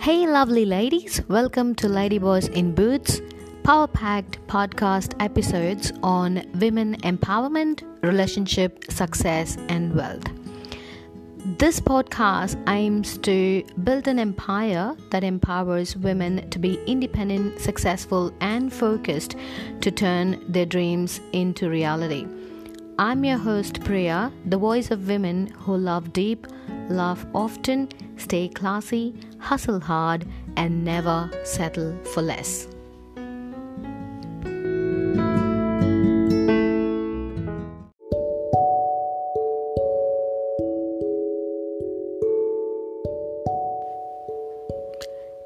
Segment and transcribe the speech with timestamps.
[0.00, 3.20] Hey, lovely ladies, welcome to Lady in Boots,
[3.64, 10.24] power packed podcast episodes on women empowerment, relationship, success, and wealth.
[11.58, 18.72] This podcast aims to build an empire that empowers women to be independent, successful, and
[18.72, 19.36] focused
[19.82, 22.26] to turn their dreams into reality.
[22.98, 26.46] I'm your host, Priya, the voice of women who love deep,
[26.88, 27.88] love often,
[28.20, 32.68] stay classy, hustle hard, and never settle for less.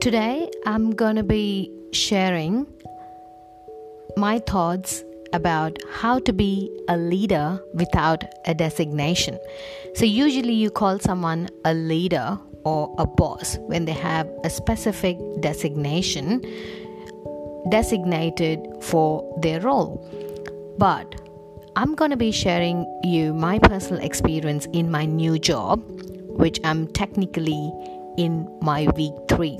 [0.00, 2.66] Today, I'm going to be sharing
[4.16, 9.38] my thoughts about how to be a leader without a designation.
[9.94, 15.16] So, usually, you call someone a leader or a boss when they have a specific
[15.40, 16.42] designation
[17.70, 20.04] designated for their role.
[20.78, 21.20] But
[21.76, 25.82] I'm going to be sharing you my personal experience in my new job,
[26.28, 27.72] which I'm technically
[28.16, 29.58] in my week 3.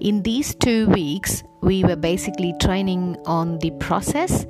[0.00, 4.46] In these 2 weeks, we were basically training on the process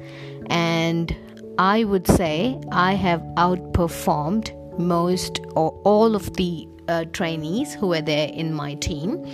[0.50, 1.14] and
[1.58, 8.02] I would say I have outperformed most or all of the uh, trainees who were
[8.02, 9.24] there in my team,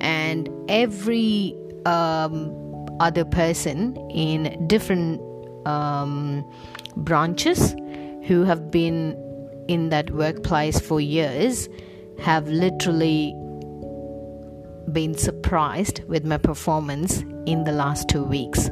[0.00, 2.52] and every um,
[3.00, 5.20] other person in different
[5.66, 6.44] um,
[6.96, 7.74] branches
[8.24, 9.16] who have been
[9.68, 11.68] in that workplace for years
[12.18, 13.34] have literally
[14.92, 18.70] been surprised with my performance in the last two weeks.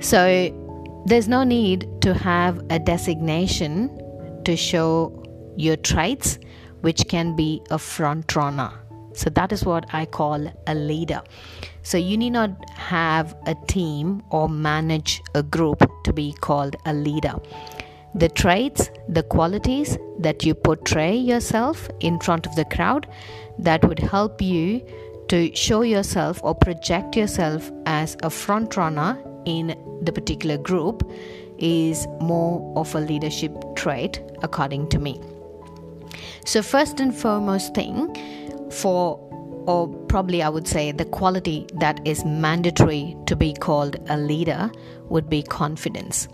[0.00, 0.52] So
[1.06, 3.90] there's no need to have a designation
[4.44, 5.22] to show
[5.56, 6.38] your traits,
[6.80, 8.72] which can be a front runner.
[9.12, 11.22] So that is what I call a leader.
[11.82, 16.94] So you need not have a team or manage a group to be called a
[16.94, 17.34] leader.
[18.14, 23.06] The traits, the qualities that you portray yourself in front of the crowd
[23.58, 24.84] that would help you
[25.28, 31.08] to show yourself or project yourself as a front runner in the particular group
[31.58, 35.20] is more of a leadership trait, according to me.
[36.44, 38.14] So, first and foremost thing
[38.70, 39.20] for
[39.66, 44.70] or probably I would say the quality that is mandatory to be called a leader
[45.08, 46.28] would be confidence.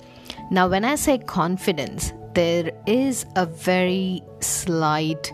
[0.51, 5.33] Now, when I say confidence, there is a very slight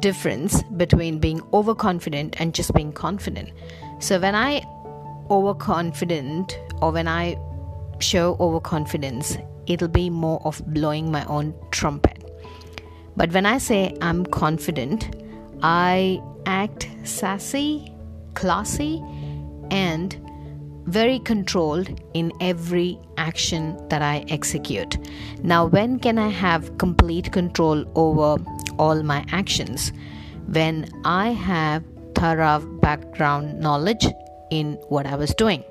[0.00, 3.50] difference between being overconfident and just being confident.
[3.98, 4.62] So, when I
[5.30, 7.36] overconfident or when I
[8.00, 12.24] show overconfidence, it'll be more of blowing my own trumpet.
[13.16, 15.16] But when I say I'm confident,
[15.62, 17.92] I act sassy,
[18.34, 19.02] classy,
[19.70, 20.16] and
[20.86, 24.96] very controlled in every action that I execute.
[25.42, 28.42] Now, when can I have complete control over
[28.78, 29.92] all my actions?
[30.46, 31.84] When I have
[32.14, 34.06] thorough background knowledge
[34.50, 35.64] in what I was doing.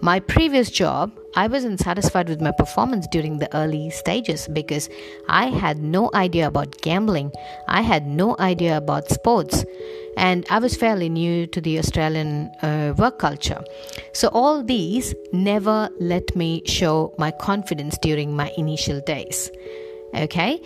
[0.00, 4.88] My previous job, I wasn't satisfied with my performance during the early stages because
[5.28, 7.32] I had no idea about gambling,
[7.68, 9.64] I had no idea about sports,
[10.16, 13.62] and I was fairly new to the Australian uh, work culture.
[14.12, 19.50] So, all these never let me show my confidence during my initial days.
[20.14, 20.60] Okay,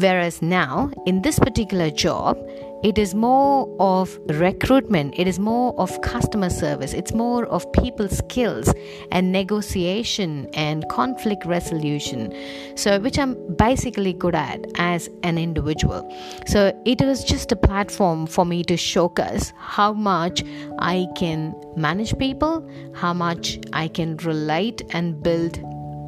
[0.00, 2.36] whereas now in this particular job,
[2.82, 5.18] it is more of recruitment.
[5.18, 6.92] It is more of customer service.
[6.92, 8.72] It's more of people skills
[9.10, 12.32] and negotiation and conflict resolution.
[12.76, 16.08] So which i'm basically good at as an individual.
[16.46, 20.44] So it was just a platform for me to showcase how much
[20.78, 25.60] i can manage people how much i can relate and build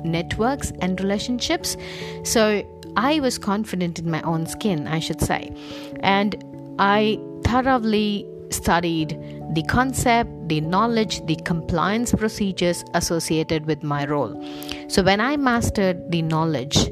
[0.04, 1.76] networks and relationships.
[2.24, 2.62] So
[2.96, 5.52] I was confident in my own skin, I should say.
[6.00, 6.42] And
[6.80, 9.10] I thoroughly studied
[9.52, 14.42] the concept, the knowledge, the compliance procedures associated with my role.
[14.88, 16.90] So when I mastered the knowledge,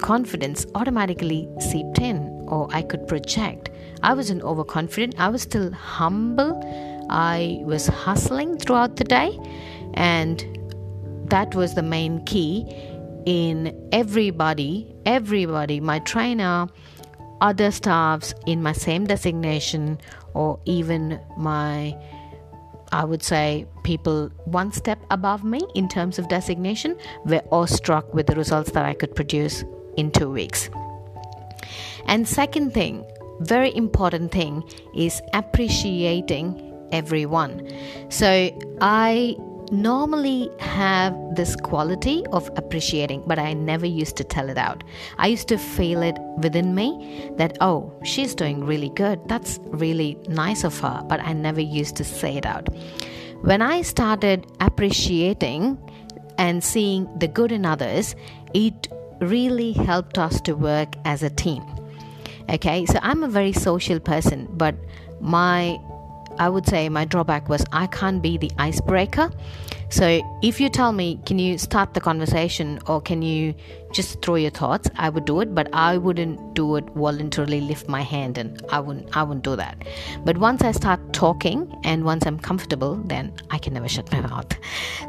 [0.00, 2.18] confidence automatically seeped in,
[2.48, 3.70] or I could project.
[4.04, 6.60] I wasn't overconfident, I was still humble,
[7.10, 9.36] I was hustling throughout the day,
[9.94, 10.46] and
[11.30, 12.64] that was the main key
[13.26, 16.68] in everybody, everybody, my trainer
[17.40, 19.98] other staffs in my same designation
[20.34, 21.96] or even my
[22.92, 28.26] I would say people one step above me in terms of designation were awestruck with
[28.26, 29.64] the results that I could produce
[29.96, 30.68] in two weeks.
[32.06, 33.04] And second thing,
[33.40, 34.64] very important thing
[34.96, 37.70] is appreciating everyone.
[38.08, 38.50] So
[38.80, 39.36] I
[39.70, 44.84] normally have this quality of appreciating, but I never used to tell it out.
[45.18, 49.20] I used to feel it within me that, oh, she's doing really good.
[49.28, 52.68] That's really nice of her, but I never used to say it out.
[53.42, 55.78] When I started appreciating
[56.36, 58.14] and seeing the good in others,
[58.54, 58.88] it
[59.20, 61.62] really helped us to work as a team.
[62.48, 64.74] Okay, so I'm a very social person, but
[65.20, 65.78] my
[66.40, 69.30] I would say my drawback was I can't be the icebreaker.
[69.90, 73.54] So if you tell me, can you start the conversation or can you
[73.92, 77.88] just throw your thoughts, I would do it, but I wouldn't do it voluntarily lift
[77.88, 79.84] my hand and I wouldn't I wouldn't do that.
[80.24, 84.20] But once I start talking and once I'm comfortable, then I can never shut my
[84.20, 84.46] mouth.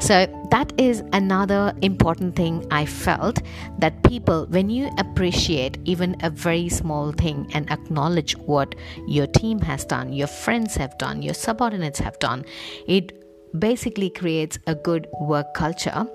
[0.00, 3.40] So that is another important thing I felt
[3.78, 8.74] that people when you appreciate even a very small thing and acknowledge what
[9.06, 12.44] your team has done, your friends have done, your subordinates have done,
[12.88, 13.21] it
[13.58, 16.06] basically creates a good work culture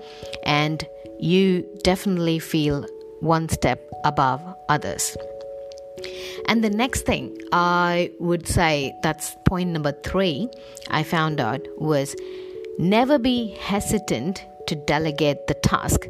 [0.44, 0.86] and
[1.18, 2.84] you definitely feel
[3.20, 5.16] one step above others.
[6.46, 10.48] And the next thing I would say that's point number three
[10.90, 12.14] I found out was
[12.78, 16.06] never be hesitant to delegate the task.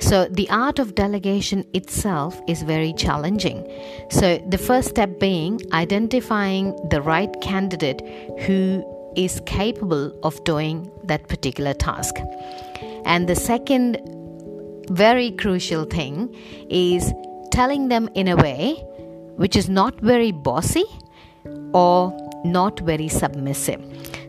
[0.00, 3.66] So, the art of delegation itself is very challenging.
[4.10, 8.02] So, the first step being identifying the right candidate
[8.40, 8.84] who
[9.16, 12.14] is capable of doing that particular task.
[13.04, 13.98] And the second
[14.90, 16.34] very crucial thing
[16.68, 17.12] is
[17.50, 18.74] telling them in a way
[19.36, 20.84] which is not very bossy
[21.72, 23.80] or not very submissive.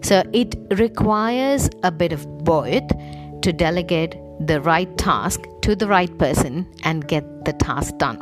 [0.02, 2.88] So it requires a bit of both
[3.42, 8.20] to delegate the right task to the right person and get the task done.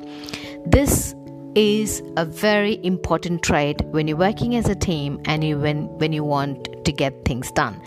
[0.66, 1.16] This
[1.60, 6.14] is a very important trait when you're working as a team and you when when
[6.14, 7.82] you want to get things done.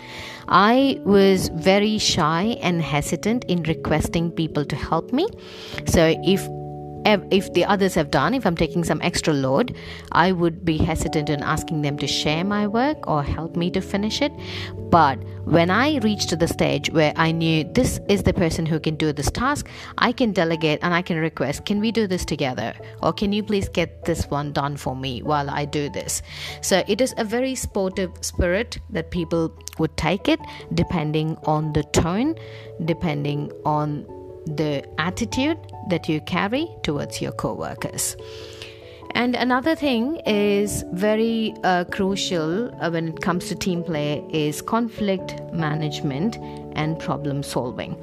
[0.47, 5.27] I was very shy and hesitant in requesting people to help me.
[5.85, 6.47] So if
[7.05, 9.75] if the others have done, if I'm taking some extra load,
[10.11, 13.81] I would be hesitant in asking them to share my work or help me to
[13.81, 14.31] finish it.
[14.89, 18.79] But when I reached to the stage where I knew this is the person who
[18.79, 19.67] can do this task,
[19.97, 22.73] I can delegate and I can request, can we do this together?
[23.01, 26.21] Or can you please get this one done for me while I do this?
[26.61, 30.39] So it is a very sportive spirit that people would take it
[30.73, 32.35] depending on the tone,
[32.85, 34.05] depending on
[34.45, 35.57] the attitude
[35.89, 38.15] that you carry towards your coworkers.
[39.15, 44.61] And another thing is very uh, crucial uh, when it comes to team play is
[44.61, 46.37] conflict management
[46.75, 47.95] and problem solving.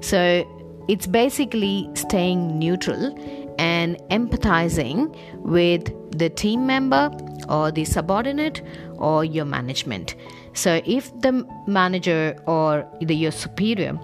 [0.00, 0.48] So
[0.88, 3.14] it's basically staying neutral
[3.58, 7.10] and empathizing with the team member
[7.48, 8.62] or the subordinate
[8.96, 10.14] or your management.
[10.54, 13.98] So if the manager or your superior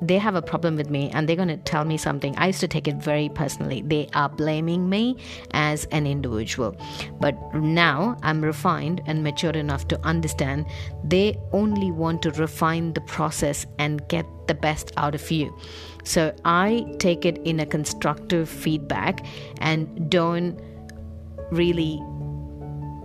[0.00, 2.60] they have a problem with me and they're going to tell me something, I used
[2.60, 3.82] to take it very personally.
[3.82, 5.16] They are blaming me
[5.52, 6.76] as an individual.
[7.20, 10.66] But now I'm refined and mature enough to understand
[11.04, 15.56] they only want to refine the process and get the best out of you.
[16.04, 19.26] So I take it in a constructive feedback
[19.58, 20.58] and don't
[21.50, 22.00] really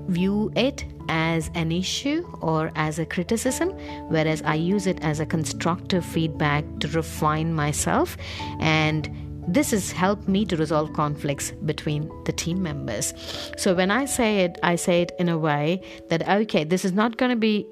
[0.07, 3.69] view it as an issue or as a criticism,
[4.09, 8.17] whereas I use it as a constructive feedback to refine myself.
[8.59, 9.09] And
[9.47, 13.13] this has helped me to resolve conflicts between the team members.
[13.57, 16.93] So when I say it, I say it in a way that, okay, this is
[16.93, 17.67] not going to be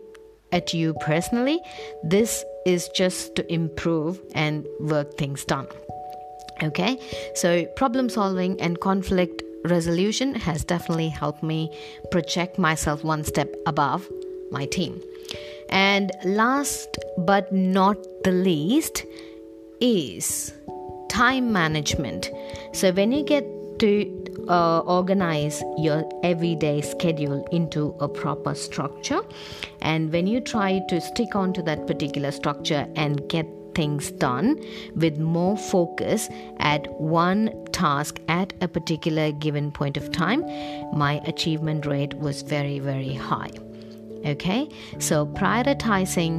[0.51, 1.59] at you personally,
[2.03, 5.67] this is just to improve and work things done.
[6.61, 6.99] Okay,
[7.33, 11.69] so problem solving and conflict resolution has definitely helped me
[12.11, 14.09] project myself one step above
[14.51, 15.01] my team.
[15.69, 19.05] And last but not the least
[19.79, 20.53] is
[21.09, 22.29] time management.
[22.73, 23.45] So, when you get
[23.79, 29.21] to uh, organize your everyday schedule into a proper structure,
[29.81, 34.59] and when you try to stick on to that particular structure and get things done
[34.95, 37.49] with more focus at one
[37.81, 40.41] task at a particular given point of time,
[40.93, 43.49] my achievement rate was very, very high.
[44.25, 44.69] Okay,
[44.99, 46.35] so prioritizing,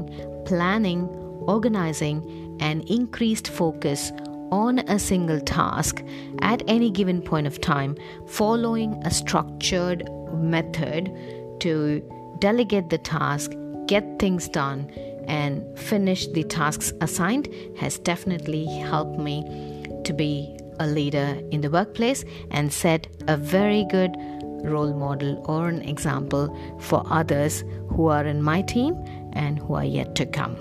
[0.46, 1.08] planning,
[1.56, 2.18] organizing,
[2.60, 4.12] and increased focus
[4.52, 6.04] on a single task
[6.42, 7.96] at any given point of time,
[8.28, 11.10] following a structured method
[11.58, 11.74] to
[12.38, 13.50] delegate the task,
[13.86, 14.88] get things done,
[15.26, 19.42] and finish the tasks assigned has definitely helped me
[20.04, 24.14] to be a leader in the workplace and set a very good
[24.64, 28.96] role model or an example for others who are in my team
[29.32, 30.56] and who are yet to come.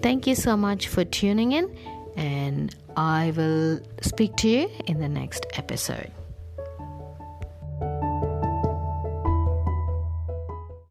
[0.00, 1.74] Thank you so much for tuning in,
[2.16, 6.10] and I will speak to you in the next episode.